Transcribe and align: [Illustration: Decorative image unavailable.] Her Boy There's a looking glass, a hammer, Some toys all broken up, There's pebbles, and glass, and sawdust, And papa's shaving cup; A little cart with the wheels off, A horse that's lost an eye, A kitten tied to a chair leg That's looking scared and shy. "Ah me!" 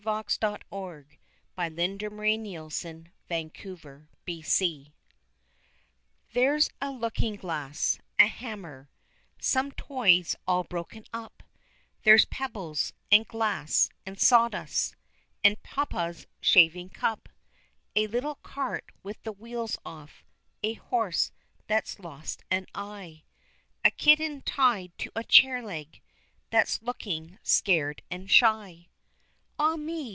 [Illustration: 0.03 0.39
Decorative 0.71 1.19
image 1.59 2.03
unavailable.] 2.03 3.07
Her 3.29 4.07
Boy 4.25 4.91
There's 6.33 6.71
a 6.81 6.89
looking 6.89 7.35
glass, 7.35 7.99
a 8.17 8.25
hammer, 8.25 8.89
Some 9.39 9.71
toys 9.71 10.35
all 10.47 10.63
broken 10.63 11.05
up, 11.13 11.43
There's 12.01 12.25
pebbles, 12.25 12.93
and 13.11 13.27
glass, 13.27 13.89
and 14.03 14.19
sawdust, 14.19 14.95
And 15.43 15.61
papa's 15.61 16.25
shaving 16.39 16.89
cup; 16.89 17.29
A 17.95 18.07
little 18.07 18.35
cart 18.41 18.91
with 19.03 19.21
the 19.21 19.31
wheels 19.31 19.77
off, 19.85 20.23
A 20.63 20.73
horse 20.73 21.31
that's 21.67 21.99
lost 21.99 22.41
an 22.49 22.65
eye, 22.73 23.21
A 23.85 23.91
kitten 23.91 24.41
tied 24.41 24.97
to 24.97 25.11
a 25.15 25.23
chair 25.23 25.61
leg 25.61 26.01
That's 26.49 26.81
looking 26.81 27.37
scared 27.43 28.01
and 28.09 28.31
shy. 28.31 28.87
"Ah 29.63 29.75
me!" 29.75 30.09